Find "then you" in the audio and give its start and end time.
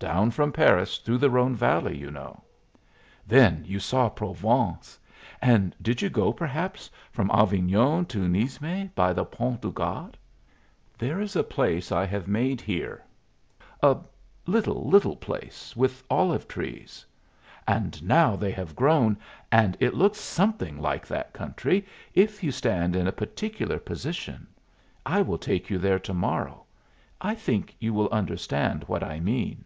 3.26-3.80